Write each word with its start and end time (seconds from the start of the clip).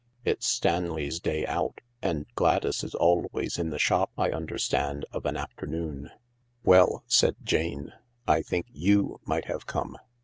"It's 0.25 0.47
Stanley's 0.47 1.19
day 1.19 1.45
out, 1.45 1.79
and 2.01 2.25
Gladys 2.33 2.83
is 2.83 2.95
always 2.95 3.59
in 3.59 3.69
the 3.69 3.77
shop, 3.77 4.09
I 4.17 4.31
understand, 4.31 5.05
of 5.11 5.27
an 5.27 5.37
afternoon/" 5.37 6.09
Well/' 6.65 7.03
said 7.05 7.35
Jane," 7.43 7.93
I 8.27 8.41
think 8.41 8.65
you 8.71 9.19
might 9.25 9.45
have 9.45 9.67
come." 9.67 9.99